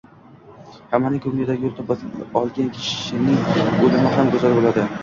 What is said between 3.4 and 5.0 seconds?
oʻlimi ham goʻzal boʻladi